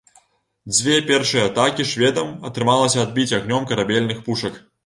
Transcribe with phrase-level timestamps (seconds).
[0.75, 4.63] Дзве першыя атакі шведам атрымалася адбіць агнём карабельных пушак.